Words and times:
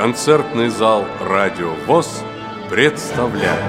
Концертный 0.00 0.70
зал 0.70 1.04
«Радио 1.20 1.74
ВОЗ» 1.86 2.24
представляет. 2.70 3.60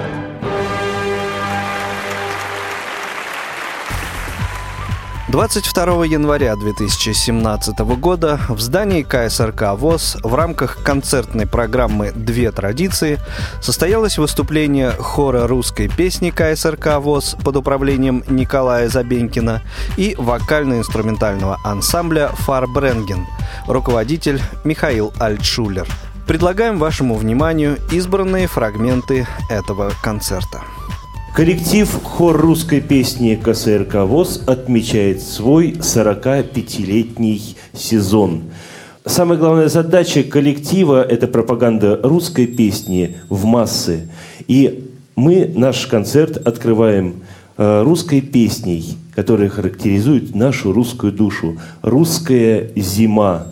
22 5.28 6.06
января 6.06 6.56
2017 6.56 7.78
года 7.80 8.40
в 8.48 8.60
здании 8.62 9.02
КСРК 9.02 9.74
ВОЗ 9.76 10.16
в 10.22 10.34
рамках 10.34 10.82
концертной 10.82 11.46
программы 11.46 12.12
«Две 12.12 12.50
традиции» 12.50 13.18
состоялось 13.60 14.16
выступление 14.16 14.92
хора 14.92 15.46
русской 15.46 15.88
песни 15.88 16.30
КСРК 16.30 16.98
ВОЗ 16.98 17.36
под 17.44 17.56
управлением 17.56 18.24
Николая 18.26 18.88
Забенькина 18.88 19.60
и 19.98 20.14
вокально-инструментального 20.16 21.58
ансамбля 21.62 22.28
«Фар 22.28 22.66
Бренген», 22.66 23.26
руководитель 23.66 24.40
Михаил 24.64 25.12
Альтшулер. 25.18 25.86
Предлагаем 26.32 26.78
вашему 26.78 27.16
вниманию 27.16 27.76
избранные 27.90 28.46
фрагменты 28.46 29.26
этого 29.50 29.92
концерта. 30.02 30.62
Коллектив 31.36 31.86
хор 32.02 32.38
русской 32.38 32.80
песни 32.80 33.34
КСРК 33.34 34.06
ВОЗ 34.06 34.42
отмечает 34.46 35.20
свой 35.20 35.72
45-летний 35.72 37.54
сезон. 37.74 38.44
Самая 39.04 39.38
главная 39.38 39.68
задача 39.68 40.22
коллектива– 40.22 41.02
это 41.06 41.26
пропаганда 41.26 42.00
русской 42.02 42.46
песни 42.46 43.18
в 43.28 43.44
массы. 43.44 44.08
И 44.48 44.90
мы 45.14 45.52
наш 45.54 45.86
концерт 45.86 46.38
открываем 46.38 47.24
э, 47.58 47.82
русской 47.82 48.22
песней, 48.22 48.96
которая 49.14 49.50
характеризует 49.50 50.34
нашу 50.34 50.72
русскую 50.72 51.12
душу. 51.12 51.58
«Русская 51.82 52.70
зима». 52.74 53.51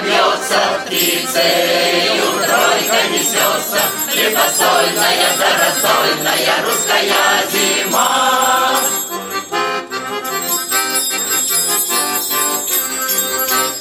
Забьется 0.00 0.80
птицею, 0.86 2.24
тройка 2.46 3.08
несется, 3.10 3.80
хлебосольная, 4.10 5.36
да 5.38 5.50
русская 6.64 7.44
зима. 7.50 8.72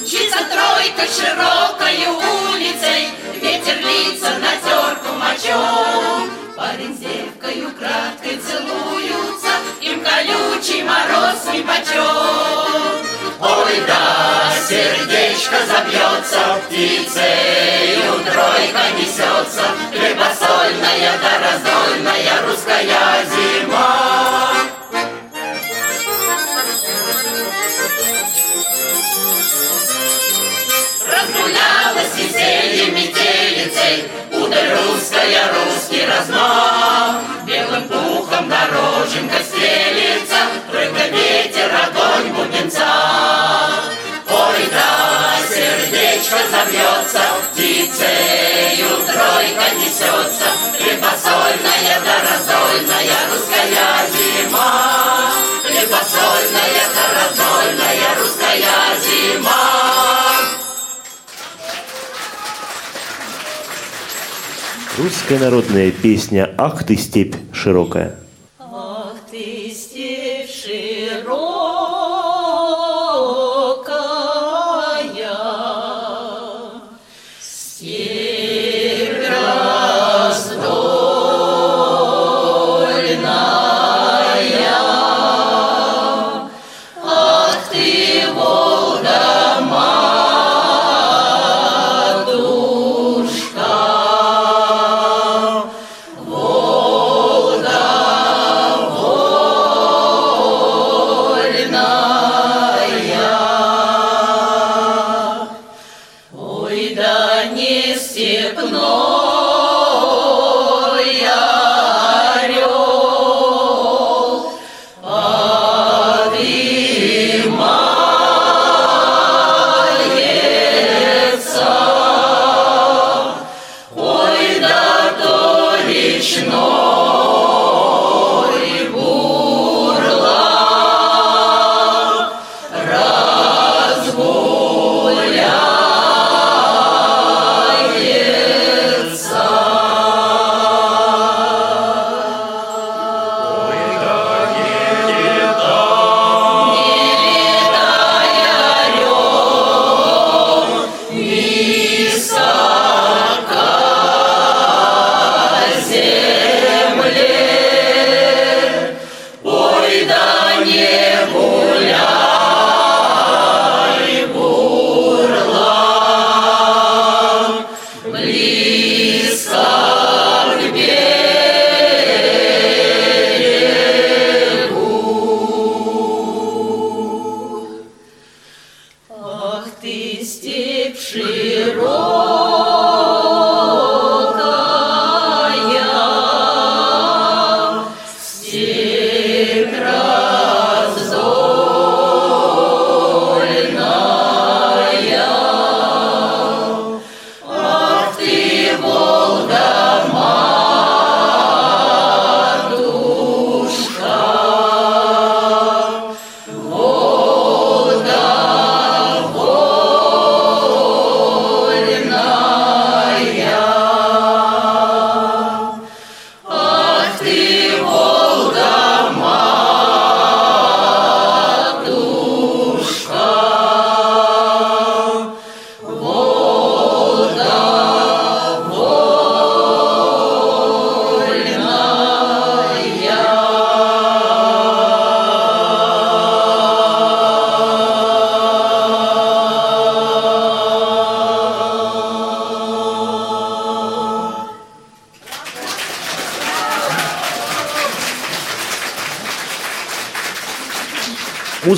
Мчится 0.02 0.40
тройка 0.40 1.06
широкой 1.08 2.08
улицей, 2.08 3.10
ветер 3.42 3.78
лица 3.78 4.32
на 4.40 4.56
терку 4.58 5.14
мочом. 5.14 6.49
Парень 6.60 6.94
с 6.94 7.00
девкой 7.00 7.64
украдкой 7.64 8.38
целуются, 8.38 9.48
им 9.80 10.04
колючий 10.04 10.84
мороз 10.84 11.46
нипочем. 11.54 13.00
Ой, 13.40 13.82
да, 13.88 14.52
сердечко 14.68 15.56
забьется 15.66 16.60
птицею, 16.68 18.12
тройка 18.26 18.92
несется, 18.98 19.64
хлебосольная 19.90 21.18
да 21.22 21.40
раздольная 21.40 22.42
русская 22.46 23.26
зима. 23.32 24.20
Разгулялась 31.12 32.16
веселье 32.16 32.92
метелицей, 32.92 34.10
удаль 34.32 34.72
русская, 34.74 35.52
русский 35.54 36.06
размах. 36.06 37.22
Белым 37.46 37.88
пухом 37.88 38.48
дороженька 38.48 39.38
стелится, 39.44 40.38
только 40.72 41.08
ветер 41.08 41.72
огонь 41.74 42.32
бубенца. 42.34 42.86
Ой, 44.30 44.70
да, 44.72 45.38
сердечко 45.50 46.38
забьется, 46.52 47.22
птицею 47.52 48.90
тройка 49.08 49.76
несется, 49.76 50.50
Хлебосольная 50.78 52.00
да 52.06 52.16
раздольная 52.30 53.20
русская 53.32 54.08
зима. 54.14 55.32
Хлебосольная 55.64 56.86
да 56.96 57.06
раздольная 57.20 58.16
русская 58.20 59.00
зима. 59.04 59.60
Русская 64.98 65.40
народная 65.40 65.92
песня 65.92 66.50
«Ах 66.58 66.84
ты, 66.84 66.98
степь 66.98 67.36
широкая». 67.54 68.19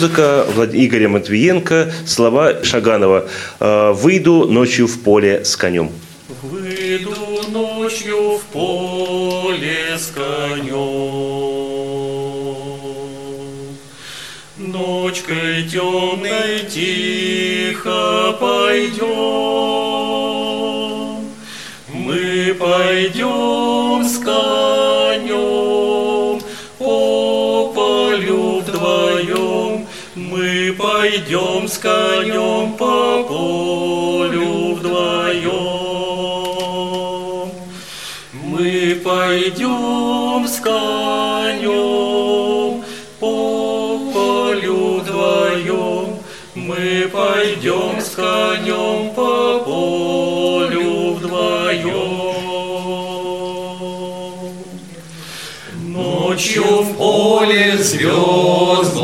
музыка 0.02 0.48
Игоря 0.74 1.10
Матвиенко, 1.10 1.92
слова 2.08 2.64
Шаганова 2.64 3.28
«Э, 3.60 3.92
«Выйду 3.92 4.48
ночью 4.48 4.88
в 4.88 5.00
поле 5.02 5.46
с 5.46 5.56
конем». 5.56 5.92
полю 33.42 34.76
вдвоем. 34.76 35.52
Мы 38.34 39.02
пойдем 39.04 40.48
с 40.48 40.60
конем 40.60 41.64
по 43.20 43.98
полю 44.14 45.00
вдвоем. 45.00 46.20
Мы 46.54 47.10
пойдем 47.12 48.00
с 48.00 48.10
конем 48.10 49.12
по 49.16 49.60
полю 49.66 51.14
вдвоем. 51.16 52.22
Ночью 55.84 56.64
в 56.64 56.94
поле 56.96 57.78
звезд 57.78 58.96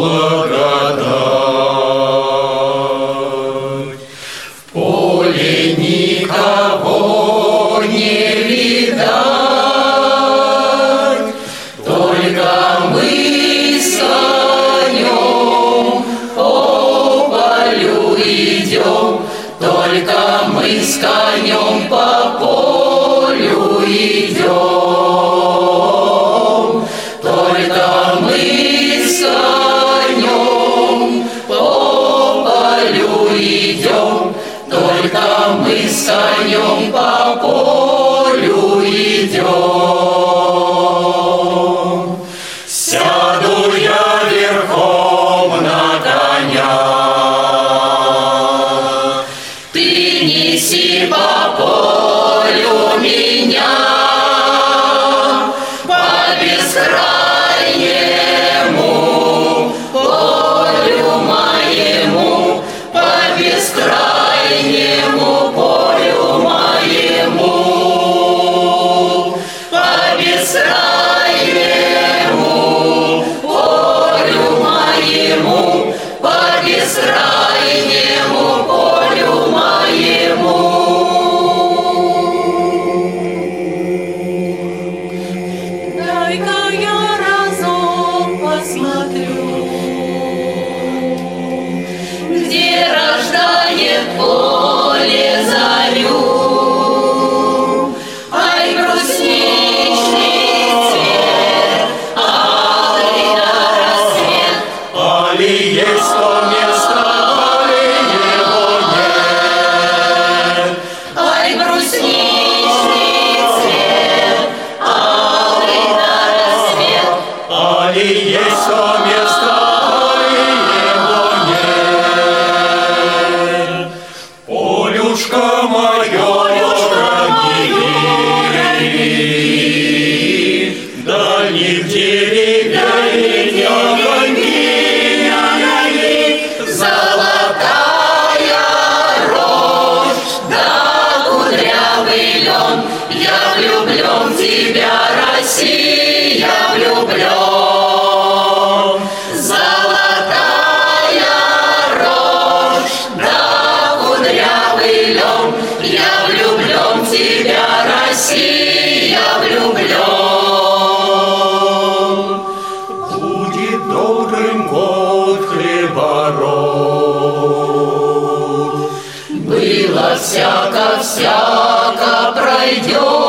всяко-всяко 170.17 172.33
пройдет. 172.35 173.26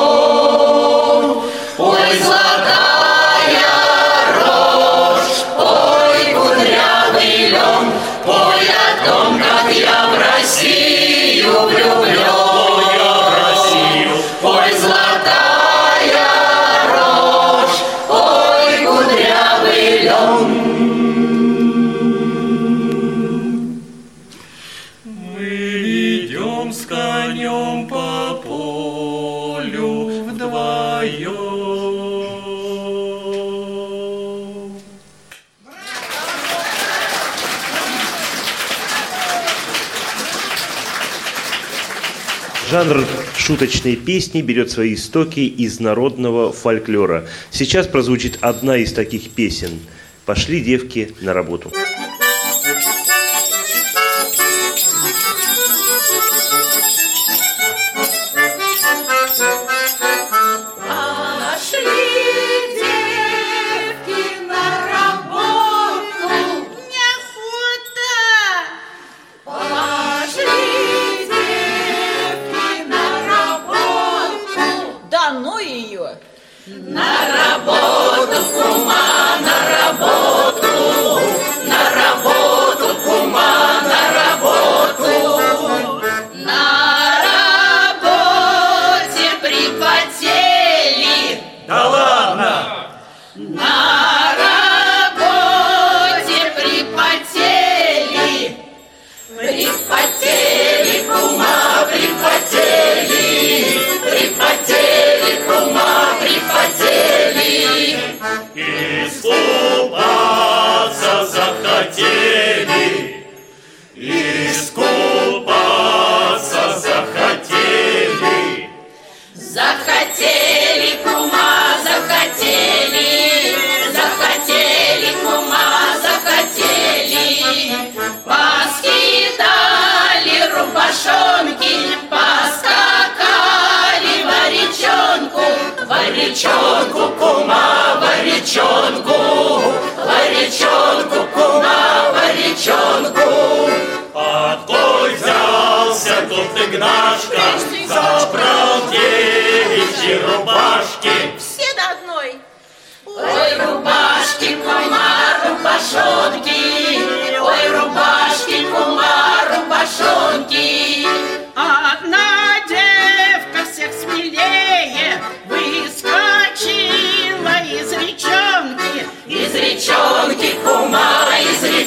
Жанр 42.78 43.04
шуточной 43.36 43.96
песни 43.96 44.40
берет 44.40 44.70
свои 44.70 44.94
истоки 44.94 45.40
из 45.40 45.80
народного 45.80 46.52
фольклора. 46.52 47.26
Сейчас 47.50 47.88
прозвучит 47.88 48.38
одна 48.40 48.76
из 48.76 48.92
таких 48.92 49.30
песен. 49.30 49.80
«Пошли, 50.24 50.60
девки, 50.60 51.12
на 51.20 51.32
работу». 51.32 51.72
На 76.68 77.07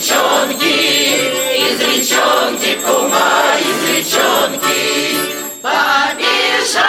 речонки, 0.01 0.65
из 0.65 1.79
речонки, 1.79 2.75
кума, 2.83 3.55
из 3.59 3.79
речонки. 3.89 4.81
Побежала 5.61 6.87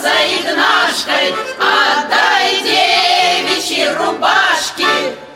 за 0.00 0.14
Игнашкой, 0.38 1.34
отдай 1.58 2.62
девичьи 2.62 3.88
рубашки. 3.98 4.86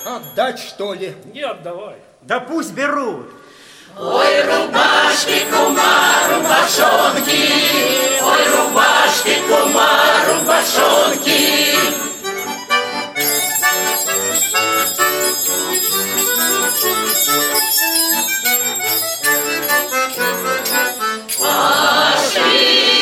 Отдать, 0.07 0.59
что 0.61 0.95
ли? 0.95 1.15
Не 1.35 1.43
отдавай. 1.43 1.97
Да 2.23 2.41
пусть 2.41 2.73
берут. 2.73 3.27
Ой, 4.01 4.43
рубашки, 4.45 5.45
кума, 5.51 6.29
рубашонки, 6.31 7.51
ой, 8.23 8.49
рубашки, 8.49 9.43
кума, 9.47 9.91
рубашонки. 10.29 11.69
Пошли 16.81 17.09
девки 21.37 22.98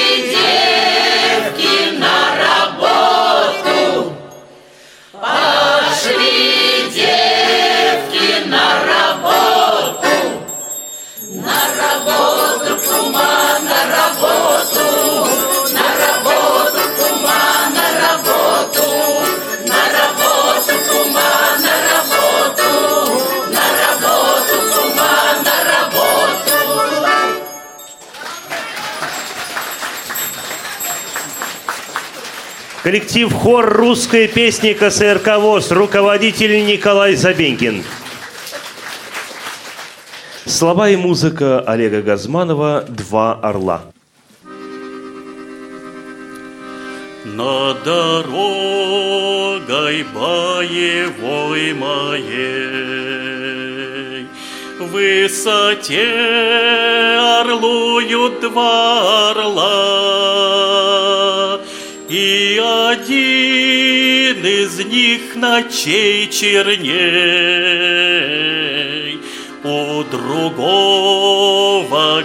Коллектив 32.87 33.33
хор 33.33 33.67
русской 33.69 34.29
песни 34.29 34.73
КСРК 34.73 35.39
ВОЗ, 35.41 35.73
руководитель 35.73 36.65
Николай 36.65 37.17
Забенькин. 37.17 37.83
Слова 40.45 40.89
и 40.89 40.95
музыка 40.95 41.59
Олега 41.67 42.01
Газманова 42.01 42.85
«Два 42.87 43.33
орла». 43.43 43.83
Над 47.25 47.83
дорогой 47.83 48.37
боевой 50.15 51.73
моей 51.73 52.69
В 54.79 54.85
высоте 54.93 56.07
орлуют 57.41 58.41
два 58.43 59.33
орла 59.33 61.16
И 62.09 62.61
один 62.63 64.45
из 64.45 64.79
них 64.85 65.35
ночей 65.35 66.29
черней 66.29 66.77
У 69.65 70.05
другого 70.05 71.43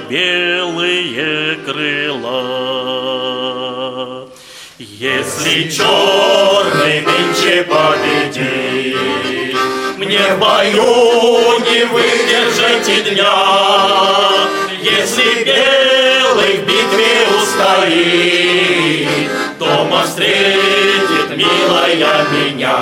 белые 0.09 1.55
крыла 1.65 2.91
если 5.01 5.67
черный 5.67 7.01
нынче 7.01 7.63
победит, 7.63 8.95
Мне 9.97 10.19
в 10.35 10.39
бою 10.39 11.59
не 11.59 11.85
выдержать 11.85 12.87
и 12.87 13.01
дня. 13.09 13.33
Если 14.79 15.43
белый 15.43 16.57
в 16.57 16.65
битве 16.67 17.27
устоит, 17.35 19.31
Дома 19.91 20.03
встретит 20.03 21.35
милая 21.35 22.25
меня. 22.31 22.77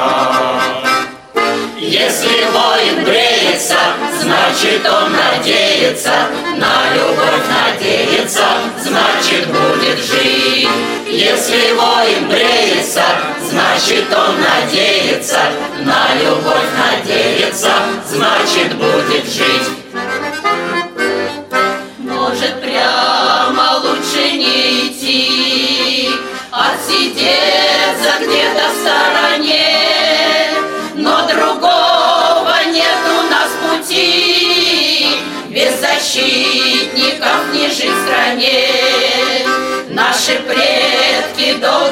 Если 1.79 2.45
воин 2.51 3.03
бреется, 3.03 3.77
значит 4.21 4.85
он 4.85 5.11
надеется, 5.11 6.11
на 6.55 6.93
любовь 6.93 7.45
надеется, 7.49 8.45
значит 8.83 9.47
будет 9.47 9.97
жить. 9.97 10.69
Если 11.07 11.73
воин 11.73 12.27
бреется, 12.27 13.03
значит 13.49 14.05
он 14.13 14.35
надеется, 14.39 15.39
на 15.79 16.13
любовь 16.21 16.69
надеется, 16.77 17.71
значит 18.07 18.68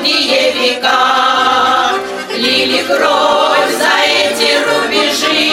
долгие 0.07 0.51
века. 0.51 1.95
Лили 2.35 2.83
кровь 2.83 3.71
за 3.77 3.95
эти 4.05 4.49
рубежи, 4.63 5.49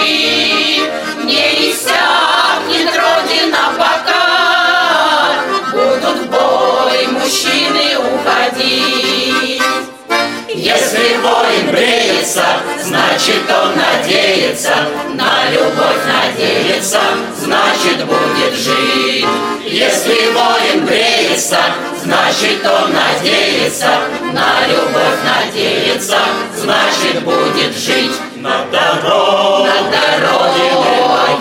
не 1.25 1.70
иссякнет 1.70 2.90
Родина 2.94 3.73
пока. 3.78 5.32
Будут 5.73 6.18
в 6.18 6.30
бой 6.30 7.06
мужчины 7.08 7.99
уходить. 7.99 9.62
Если 10.49 11.16
воин 11.16 11.70
надеется, 12.25 12.47
значит 12.83 13.50
он 13.50 13.76
надеется, 13.76 14.75
на 15.14 15.50
любовь 15.50 16.04
надеется, 16.07 17.00
значит 17.38 18.04
будет 18.07 18.54
жить. 18.54 19.26
Если 19.62 20.33
воин 20.33 20.87
бреется, 20.87 21.59
значит 22.02 22.64
он 22.64 22.93
надеется, 22.93 23.90
на 24.33 24.66
любовь 24.66 25.21
надеется, 25.25 26.19
значит 26.57 27.23
будет 27.23 27.76
жить. 27.76 28.12
На 28.37 28.64
дорогу, 28.73 29.64
на 29.64 29.83
дороге 29.90 30.71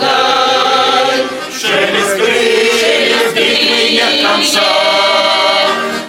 дорогой, 0.00 1.18
шелест 1.50 2.16
крыльев, 2.16 2.74
шелест 2.80 3.34
крыльев 3.34 4.22
конца, 4.22 4.60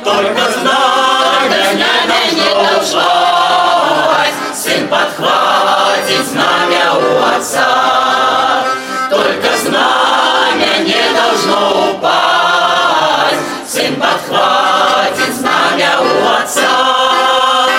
только 0.03 0.51
знай, 0.59 0.74
захватить 6.05 6.25
знамя 6.27 6.93
у 6.93 7.37
отца. 7.37 8.65
Только 9.09 9.57
знамя 9.57 10.83
не 10.83 11.13
должно 11.13 11.95
упасть, 11.95 13.41
сын 13.67 13.95
подхватит 13.95 15.33
знамя 15.35 15.99
у 16.01 16.27
отца. 16.27 17.69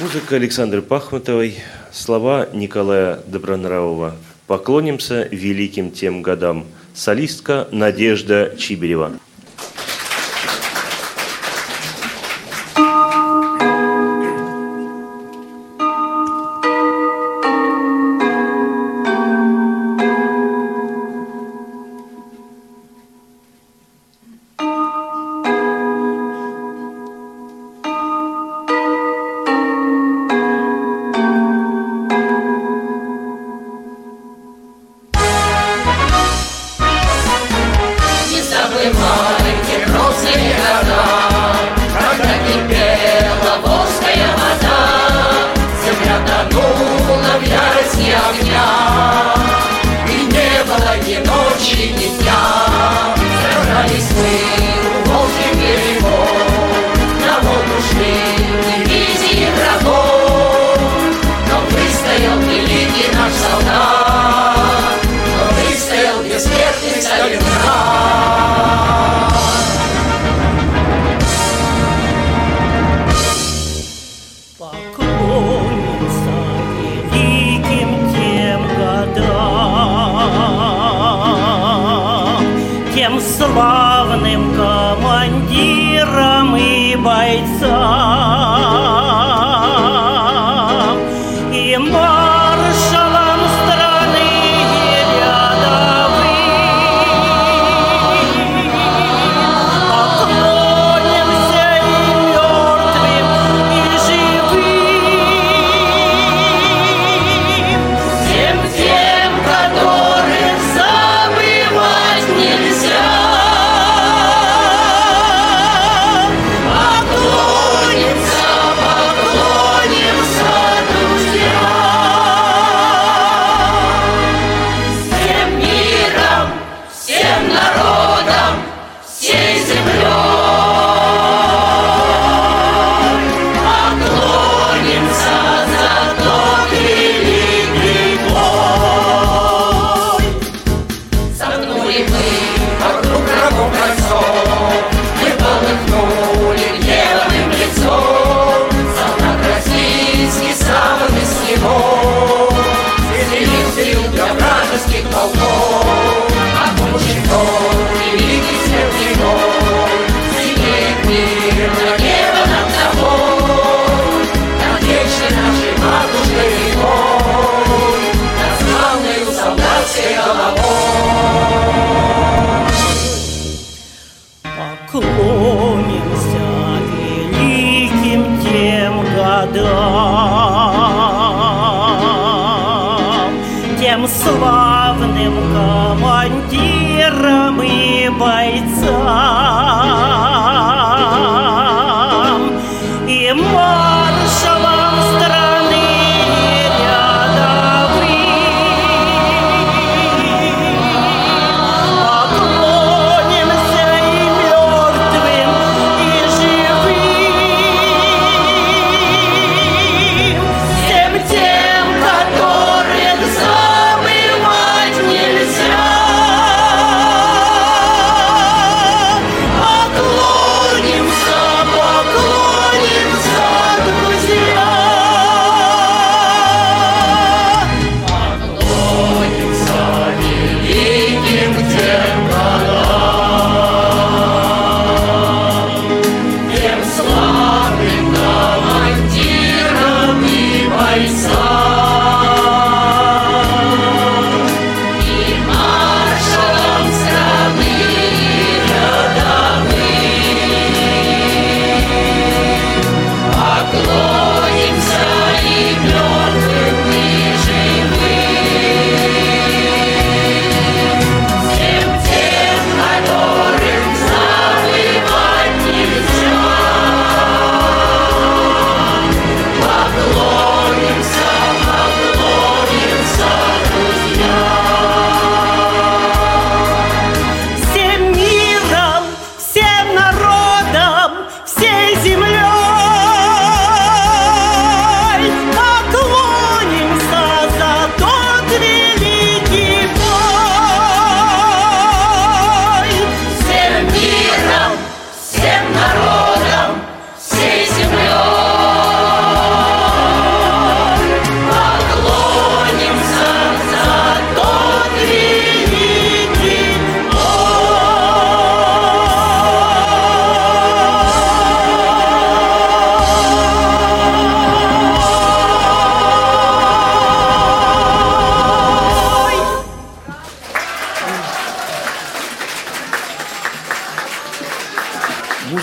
Музыка 0.00 0.36
Александры 0.36 0.82
Пахмутовой, 0.82 1.58
слова 1.92 2.48
Николая 2.52 3.20
Добронравова. 3.26 4.16
Поклонимся 4.48 5.28
великим 5.30 5.92
тем 5.92 6.22
годам. 6.22 6.66
Солистка 6.92 7.68
Надежда 7.70 8.54
Чиберева. 8.58 9.12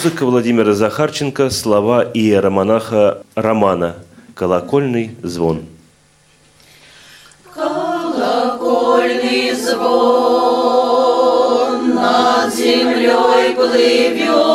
Музыка 0.01 0.25
Владимира 0.25 0.71
Захарченко, 0.71 1.49
слова 1.49 2.05
иеромонаха 2.13 3.21
Романа. 3.35 3.95
Колокольный 4.33 5.17
звон. 5.23 5.65
Колокольный 7.53 9.51
звон 9.55 10.95
над 11.95 12.55
землей 12.55 13.53
плывет, 13.53 14.48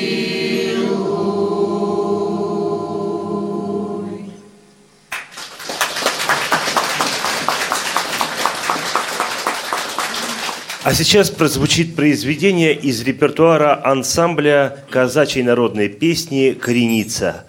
А 10.84 10.92
сейчас 10.92 11.30
прозвучит 11.30 11.96
произведение 11.96 12.74
из 12.74 13.02
репертуара 13.02 13.84
ансамбля 13.84 14.84
казачьей 14.90 15.42
народной 15.42 15.88
песни 15.88 16.52
«Кореница». 16.52 17.46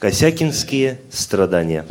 Косякинские 0.00 1.00
страдания. 1.10 1.84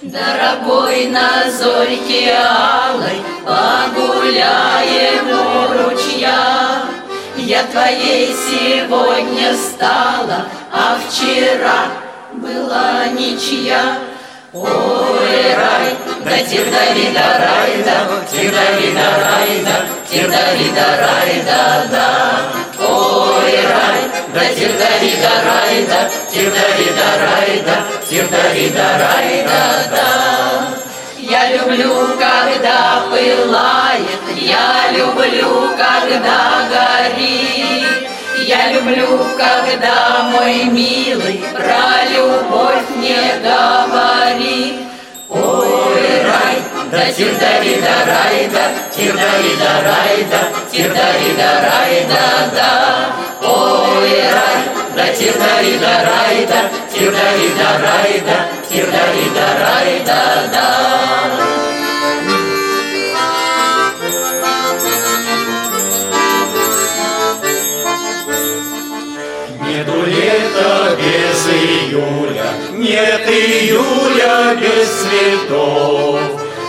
Дорогой 0.00 1.08
на 1.08 1.50
зорьке 1.50 2.32
алой 2.32 3.20
Погуляем 3.44 5.28
у 5.28 5.90
ручья 5.90 6.95
Я 7.46 7.62
твоей 7.62 8.34
сегодня 8.34 9.54
стала 9.54 10.46
А 10.72 10.98
вчера 10.98 11.86
была 12.32 13.06
ничья 13.06 13.98
Ой, 14.52 15.54
рай, 15.54 15.94
да 16.24 16.38
тирдари 16.42 17.12
да 17.14 17.38
рай 17.38 17.84
да, 17.84 18.26
тирдари 18.32 18.90
да 18.94 19.10
рай 19.22 19.62
да, 19.64 19.86
тирдари 20.10 20.70
да 20.74 20.96
рай 21.06 21.42
да 21.46 21.86
да. 21.88 22.84
Ой, 22.84 23.52
рай, 23.52 24.00
да 24.34 24.40
тирдари 24.52 25.14
да 25.22 25.34
рай 25.46 25.86
да, 25.86 26.10
тирдари 26.32 26.90
да 26.96 27.26
рай 27.26 27.62
да, 27.64 27.76
тирдари 28.08 28.70
да 28.70 28.98
рай 28.98 29.44
да 29.44 29.96
да. 29.96 30.85
Я 31.28 31.50
люблю, 31.50 32.06
когда 32.18 33.02
пылает, 33.10 34.20
я 34.36 34.92
люблю, 34.92 35.70
когда 35.76 36.68
горит. 36.70 38.08
Я 38.46 38.70
люблю, 38.72 39.26
когда 39.36 40.22
мой 40.30 40.64
милый 40.66 41.42
про 41.52 42.04
любовь 42.12 42.88
мне 42.94 43.40
говорит. 43.42 44.76
Ой, 45.28 46.22
рай, 46.22 46.62
да 46.92 47.10
тирдари 47.10 47.74
да 47.80 48.04
рай 48.06 48.48
да, 48.52 48.70
тирдари 48.94 49.56
да 49.58 49.82
рай 49.82 50.26
да, 50.30 50.70
тирдари 50.70 51.34
да 51.36 51.60
рай 51.60 52.06
да 52.08 52.54
да. 52.54 53.48
Ой, 53.48 54.30
рай, 54.30 54.85
да 54.96 55.08
тирдарида 55.12 55.94
райда, 56.08 56.70
тирдарида 56.90 57.70
райда, 57.84 58.36
тирдарида 58.66 59.46
райда, 59.60 60.20
да. 60.52 60.68
Нету 69.66 70.06
лета 70.06 70.96
без 70.96 71.40
июля, 71.52 72.48
нет 72.72 73.28
июля 73.28 74.56
без 74.58 74.88
цветов, 74.88 76.20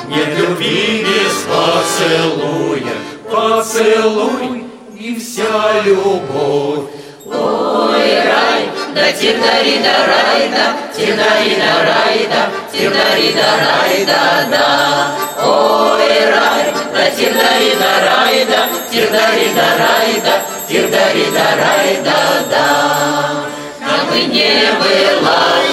нет 0.10 0.38
любви 0.38 1.06
без 1.08 1.36
поцелуя, 1.48 2.98
поцелуй 3.32 4.66
и 5.00 5.16
вся 5.16 5.82
любовь. 5.86 6.90
Ой, 7.30 8.10
рай, 8.30 8.70
да 8.96 9.12
тирдарида 9.12 9.96
райда, 10.12 10.66
да, 10.96 11.74
райда, 11.90 12.42
да 12.72 13.48
райда, 13.66 14.22
да. 14.50 15.46
Ой, 15.46 16.08
рай, 16.32 16.74
да 16.94 17.10
тирдарида 17.12 17.92
райда, 18.08 18.60
да, 18.92 19.68
райда, 19.78 20.36
да 20.70 21.48
райда, 21.63 22.20
да. 22.50 22.68
Как 23.80 24.10
бы 24.10 24.20
не 24.22 24.72
было 24.80 25.67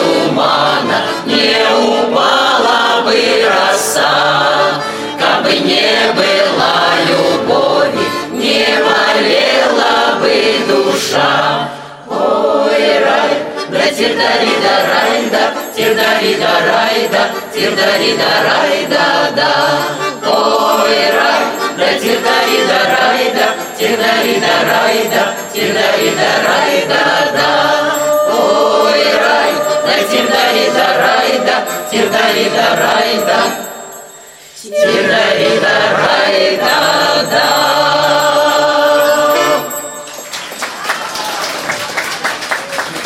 тирдарида 14.04 14.74
райда, 14.92 15.44
тирдарида 15.74 16.52
райда, 16.70 17.22
тирдарида 17.54 18.30
райда, 18.48 19.06
да. 19.38 19.52
Ой, 20.26 20.96
рай, 21.16 21.44
да 21.78 21.88
тирдарида 22.02 22.80
райда, 22.96 23.46
тирдарида 23.78 24.54
райда, 24.70 25.22
тирдарида 25.52 26.30
райда, 26.48 27.02
да. 27.36 27.50
Ой, 28.28 29.04
рай, 29.24 29.52
да 29.86 29.96
тирдарида 30.10 30.86
райда, 31.04 31.56
тирдарида 31.90 32.66
райда, 32.84 33.40
тирдарида 34.62 35.76
райда, 36.04 36.76
да. 37.30 37.63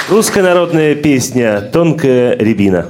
Русская 0.08 0.42
народная 0.42 0.94
песня 0.94 1.60
«Тонкая 1.60 2.34
рябина». 2.34 2.86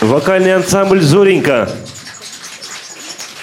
Вокальный 0.00 0.54
ансамбль 0.56 1.00
«Зоренька». 1.00 1.70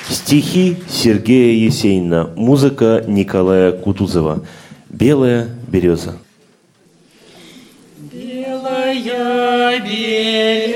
Стихи 0.10 0.76
Сергея 0.90 1.54
Есенина. 1.54 2.30
Музыка 2.36 3.04
Николая 3.08 3.72
Кутузова. 3.72 4.46
«Белая 4.90 5.48
береза». 5.68 6.18
Белая 7.98 9.80
береза. 9.80 10.67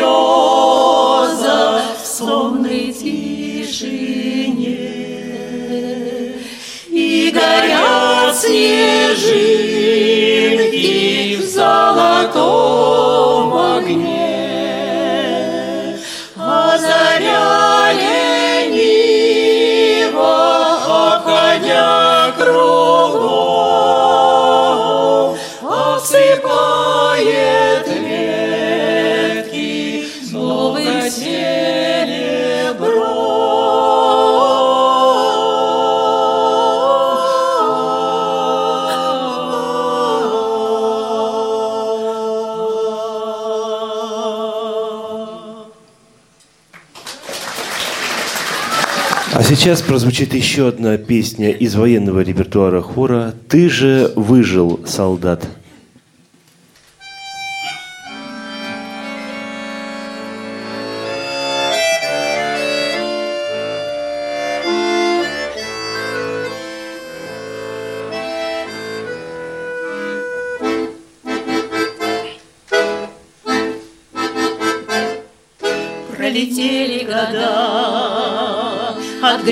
сльоза 0.00 1.82
в 2.02 2.06
сонной 2.06 2.92
тишине, 2.92 4.30
И 6.88 7.30
горят 7.32 8.36
снежинки, 8.36 9.49
сейчас 49.60 49.82
прозвучит 49.82 50.32
еще 50.32 50.68
одна 50.68 50.96
песня 50.96 51.50
из 51.50 51.74
военного 51.74 52.20
репертуара 52.20 52.80
хора 52.80 53.34
«Ты 53.46 53.68
же 53.68 54.10
выжил, 54.16 54.80
солдат». 54.86 55.46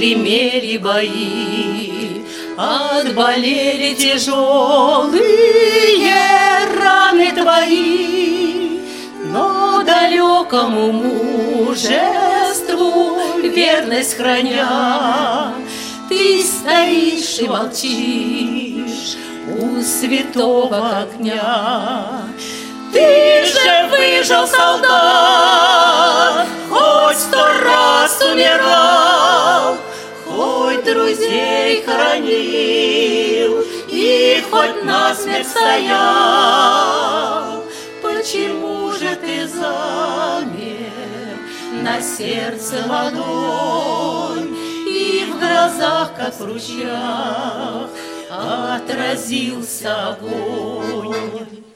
Отгремели 0.08 0.78
бои, 0.78 2.24
Отболели 2.56 3.94
тяжелые 3.94 5.22
раны 6.76 7.30
твои, 7.32 8.80
Но 9.26 9.82
далекому 9.84 10.90
мужеству 10.92 13.18
верность 13.44 14.16
храня, 14.16 15.52
Ты 16.08 16.42
стоишь 16.42 17.38
и 17.38 17.46
молчишь 17.46 19.16
у 19.56 19.80
святого 19.82 20.98
огня. 20.98 22.24
Ты 22.92 23.44
же 23.44 23.88
выжил, 23.90 24.46
солдат, 24.46 26.46
хоть 26.70 27.18
сто 27.18 27.46
раз 27.62 28.22
умирал, 28.22 29.76
друзей 30.92 31.82
хоронил 31.82 33.62
и 33.88 34.42
хоть 34.50 34.84
насмерть 34.84 35.48
стоял. 35.48 37.18
Почему 38.02 38.92
же 38.92 39.16
ты 39.16 39.46
замер 39.46 40.88
на 41.82 42.00
сердце 42.00 42.84
ладонь 42.86 44.54
И 44.86 45.24
в 45.30 45.38
глазах, 45.38 46.12
как 46.16 46.34
в 46.34 46.44
ручьях, 46.44 47.88
отразился 48.30 50.08
огонь? 50.08 51.67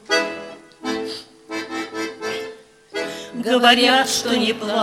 Говорят, 3.43 4.07
что 4.07 4.37
не 4.37 4.53
плачет 4.53 4.79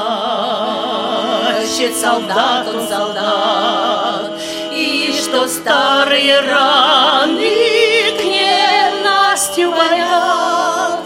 солдат 1.98 2.68
он 2.68 2.86
солдат, 2.86 4.38
И 4.70 5.14
что 5.18 5.48
старые 5.48 6.40
раны 6.40 8.18
к 8.18 8.22
ненастью 8.22 9.70
болят. 9.70 11.00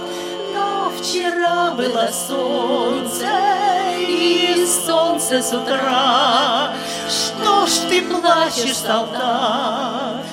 Но 0.53 0.91
вчера 0.99 1.71
было 1.77 2.09
солнце, 2.11 3.29
и 4.01 4.67
солнце 4.67 5.41
с 5.41 5.53
утра. 5.53 6.73
Что 7.09 7.67
ж 7.67 7.71
ты 7.89 8.03
плачешь, 8.03 8.79
солдат, 8.79 10.25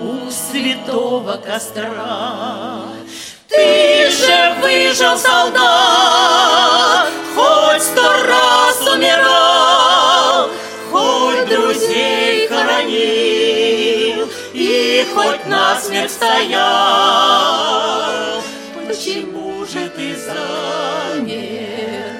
у 0.00 0.30
святого 0.30 1.36
костра? 1.36 2.92
Ты 3.46 4.08
же 4.10 4.54
выжил, 4.62 5.18
солдат, 5.18 5.81
насмерть 15.72 16.10
стоял. 16.12 16.52
Почему 18.86 19.64
же 19.64 19.88
ты 19.88 20.14
замер 20.16 22.12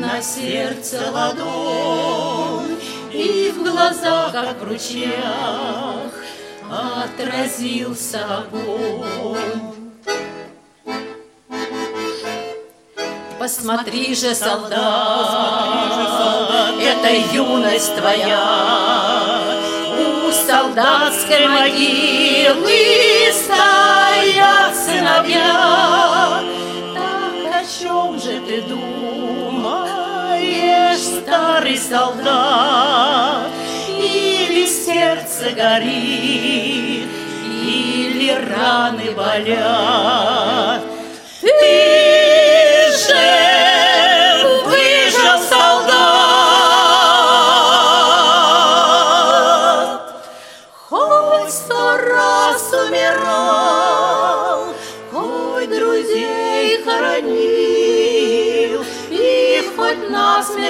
на 0.00 0.20
сердце 0.20 1.10
ладонь 1.12 2.76
и 3.12 3.52
в 3.56 3.62
глазах, 3.62 4.32
как 4.32 4.60
в 4.60 4.64
ручьях, 4.64 6.12
отразился 6.68 8.24
огонь? 8.38 9.74
Посмотри 13.38 14.14
же, 14.16 14.34
солдат, 14.34 14.74
это 16.80 17.08
юность 17.32 17.94
твоя. 17.94 19.55
Солдатской 20.36 21.48
могилы 21.48 23.32
стоят 23.32 24.76
сыновья. 24.76 26.40
Так 26.94 27.54
о 27.54 27.64
чем 27.64 28.18
же 28.20 28.40
ты 28.46 28.62
думаешь, 28.62 29.78
старый 30.98 31.78
солдат? 31.78 33.50
Или 33.88 34.66
сердце 34.66 35.50
горит, 35.50 37.08
или 37.44 38.30
раны 38.30 39.10
болят? 39.12 40.85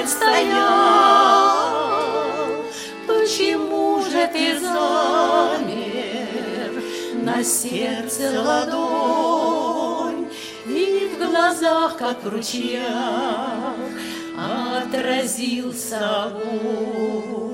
Стоял. 0.07 1.67
Почему 3.05 4.01
же 4.03 4.27
ты 4.33 4.59
замер 4.59 5.83
на 7.23 7.43
сердце 7.43 8.41
ладонь 8.41 10.27
и 10.65 11.09
в 11.13 11.17
глазах, 11.17 11.97
как 11.97 12.23
в 12.23 12.29
ручьях, 12.29 13.75
отразился 14.81 16.23
огонь? 16.23 17.46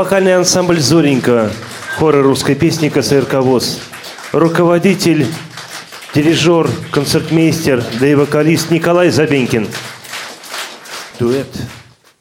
Вокальный 0.00 0.34
ансамбль 0.34 0.80
«Зоренька» 0.80 1.52
хора 1.98 2.22
русской 2.22 2.54
песни 2.54 2.88
КСРК. 2.88 3.34
Руководитель, 4.32 5.26
дирижер, 6.14 6.70
концертмейстер, 6.90 7.84
да 8.00 8.06
и 8.08 8.14
вокалист 8.14 8.70
Николай 8.70 9.10
Забенькин. 9.10 9.68
Дуэт. 11.18 11.54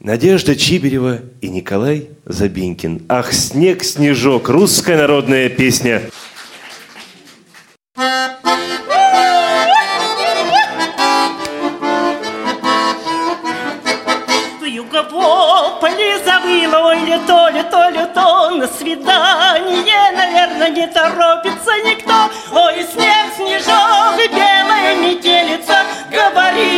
Надежда 0.01 0.57
Чиберева 0.57 1.19
и 1.39 1.47
Николай 1.47 2.09
Забенькин. 2.25 3.03
Ах, 3.07 3.31
снег, 3.31 3.85
снежок. 3.85 4.49
Русская 4.49 4.97
народная 4.97 5.47
песня. 5.47 6.01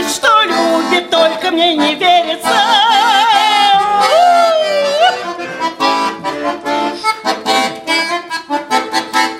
Говорит, 0.01 0.15
что 0.15 0.41
любит, 0.43 1.09
только 1.09 1.51
мне 1.51 1.75
не 1.75 1.95
верится. 1.95 2.49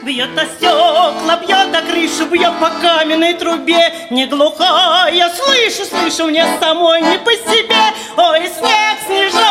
Бьет 0.03 0.38
о 0.38 0.45
стекла, 0.45 1.38
бьет 1.38 1.76
о 1.76 1.82
крышу, 1.82 2.26
бьет 2.26 2.53
по 2.59 2.70
каменной 2.82 3.34
трубе. 3.34 3.93
Не 4.09 4.26
глухая, 4.26 5.30
слышу, 5.30 5.86
слышу, 5.86 6.26
мне 6.28 6.45
самой 6.59 7.01
не 7.01 7.18
по 7.20 7.32
себе. 7.32 7.82
Ой, 8.18 8.49
снег, 8.49 8.97
снежок, 9.07 9.51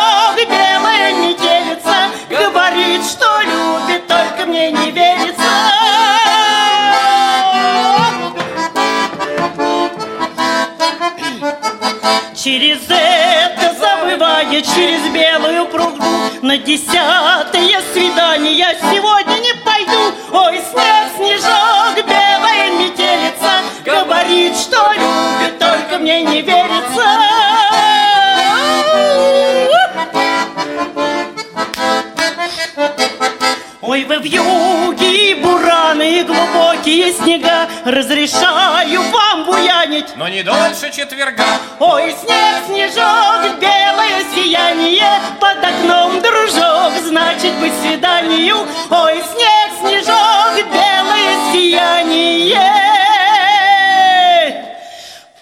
Через 12.61 12.80
это 12.90 13.74
забывая, 13.80 14.61
через 14.61 15.11
белую 15.14 15.64
пругу 15.68 16.04
На 16.42 16.58
десятое 16.58 17.80
свидание. 17.94 18.52
Я 18.52 18.74
сегодня 18.74 19.38
не 19.38 19.54
пойду 19.64 20.14
Ой, 20.30 20.61
снег, 20.70 21.08
снежок, 21.16 22.06
белая 22.06 22.70
метелица 22.72 23.62
Говорит, 23.82 24.54
что 24.58 24.76
любит, 24.92 25.58
только 25.58 25.96
мне 26.00 26.20
не 26.22 26.42
верится. 26.42 27.00
Ой, 33.80 34.04
вы 34.04 34.18
в 34.18 34.24
юге 34.24 35.34
бураны, 35.36 36.20
и 36.20 36.22
глубокие 36.24 37.11
снега 37.14 37.66
Разрешаю 37.86 39.00
вам 39.11 39.39
буянить 40.01 40.16
Но 40.16 40.28
не 40.28 40.42
дольше 40.42 40.90
четверга. 40.92 41.44
Ой, 41.78 42.12
снег, 42.12 42.64
снежок, 42.66 43.59
белое 43.61 44.24
сияние. 44.34 45.05
Под 45.40 45.59
окном, 45.59 46.20
дружок, 46.20 46.92
значит 47.05 47.55
быть 47.61 47.72
свиданию. 47.82 48.57
Ой, 48.90 49.22
снег, 49.32 49.70
снежок, 49.80 50.55
белое 50.72 51.53
сияние. 51.53 52.61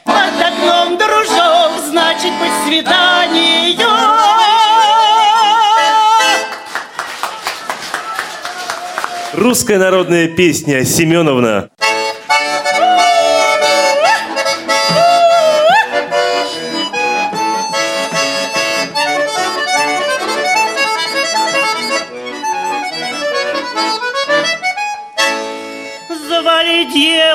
Под 0.04 0.40
окном, 0.40 0.96
дружок, 0.96 1.72
значит 1.88 2.32
быть 2.40 2.52
свиданию. 2.66 3.88
Русская 9.34 9.78
народная 9.78 10.26
песня 10.26 10.84
Семеновна. 10.84 11.70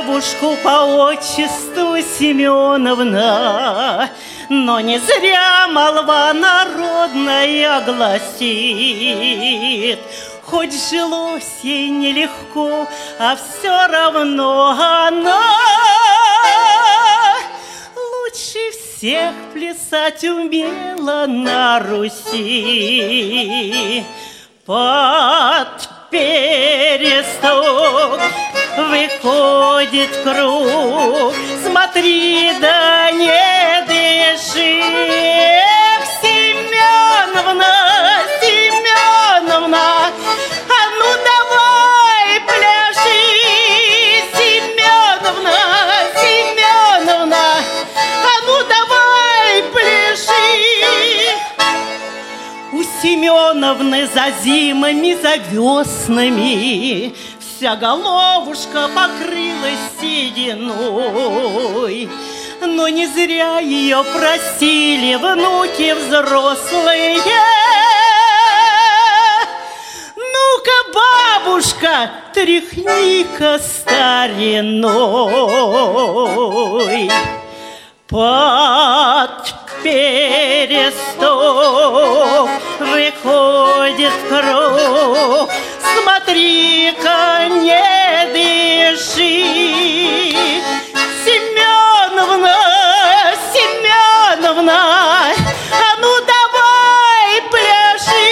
Девушку 0.04 0.58
по 0.64 0.84
отчеству 0.84 1.97
Семеновна, 2.01 4.10
но 4.49 4.80
не 4.80 4.97
зря 4.99 5.68
молва 5.68 6.34
народная 6.34 7.82
гласит. 7.82 9.20
Хоть 10.43 10.74
жилось 10.89 11.60
ей 11.64 11.89
нелегко, 11.89 12.88
а 13.20 13.36
все 13.36 13.88
равно 13.88 14.78
она 15.08 15.41
лучше 17.95 18.72
всех 18.72 19.34
плясать 19.54 20.24
умела 20.24 21.26
на 21.28 21.80
Руси. 21.80 22.43
Под 24.66 25.89
пересток 26.12 28.20
выходит 28.78 30.09
круг, 30.24 31.34
смотри, 31.63 32.51
да 32.59 33.11
не 33.11 33.82
дыши. 33.88 34.82
Эх, 35.09 36.01
Семеновна, 36.21 37.76
Семеновна, 38.41 39.88
а 40.07 40.82
ну 40.99 41.09
давай 41.30 42.30
пляши, 42.47 43.24
Семеновна, 44.34 45.59
Семеновна, 46.15 47.45
а 47.95 48.34
ну 48.47 48.55
давай 48.74 49.63
пляши. 49.71 50.47
У 52.71 52.82
Семеновны 53.01 54.07
за 54.07 54.32
зимами, 54.43 55.13
за 55.21 55.36
веснами 55.51 57.13
Вся 57.64 57.78
головушка 57.78 58.89
покрылась 58.93 59.80
сединой. 60.01 61.30
Но 62.59 62.89
не 62.89 63.07
зря 63.07 63.59
ее 63.59 64.03
просили 64.03 65.16
внуки 65.16 65.93
взрослые. 65.93 67.22
Ну-ка, 70.18 70.72
бабушка, 70.93 72.11
тряхни-ка 72.34 73.59
стариной. 73.59 74.84
Под 78.09 79.53
пересток 79.82 80.89
выходит 82.82 84.11
круг. 84.28 85.49
Смотри-ка, 86.04 87.47
не 87.47 88.28
дыши. 88.34 89.45
Семеновна, 91.24 92.58
Семеновна, 93.54 94.82
а 95.72 95.95
ну 96.01 96.12
давай 96.34 97.41
пляши. 97.49 98.30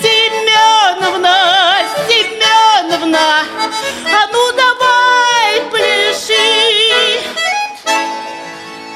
Семеновна, 0.00 1.36
Семеновна, 2.08 3.26
а 4.06 4.26
ну 4.32 4.42
давай 4.52 5.60
пляши. 5.72 7.20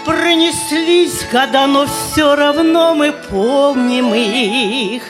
Пронеслись 0.05 1.25
года, 1.33 1.67
но 1.67 1.87
все 1.87 2.37
равно 2.37 2.95
мы 2.95 3.11
помним 3.11 4.15
их, 4.15 5.03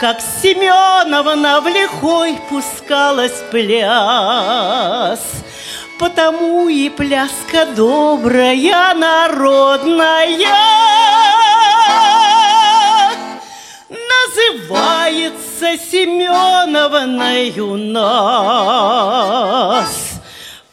Как 0.00 0.18
Семеновна 0.42 1.60
в 1.60 1.68
лихой 1.68 2.40
пускалась 2.48 3.44
пляс. 3.50 5.20
Потому 5.98 6.70
и 6.70 6.88
пляска 6.88 7.66
добрая, 7.66 8.94
народная, 8.94 10.38
Называется 13.90 15.76
Семеновной 15.92 17.60
у 17.60 17.76
нас. 17.76 18.70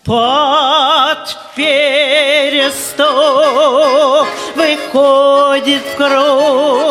Под 0.06 1.38
пересток 1.54 3.06
выходит 4.56 5.84
в 5.84 5.98
круг. 5.98 6.87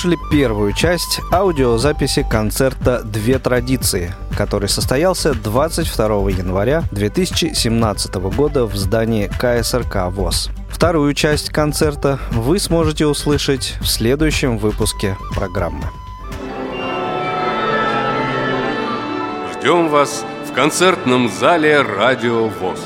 Вы 0.00 0.12
слушали 0.14 0.30
первую 0.30 0.72
часть 0.72 1.20
аудиозаписи 1.30 2.26
концерта 2.26 3.02
«Две 3.04 3.38
традиции», 3.38 4.14
который 4.34 4.66
состоялся 4.66 5.34
22 5.34 6.30
января 6.30 6.84
2017 6.90 8.14
года 8.14 8.64
в 8.64 8.74
здании 8.76 9.26
КСРК 9.26 10.10
ВОЗ. 10.10 10.48
Вторую 10.70 11.12
часть 11.12 11.50
концерта 11.50 12.18
вы 12.30 12.58
сможете 12.58 13.04
услышать 13.04 13.76
в 13.82 13.86
следующем 13.86 14.56
выпуске 14.56 15.18
программы. 15.34 15.84
Ждем 19.52 19.90
вас 19.90 20.24
в 20.48 20.54
концертном 20.54 21.28
зале 21.28 21.82
«Радио 21.82 22.48
ВОЗ». 22.48 22.80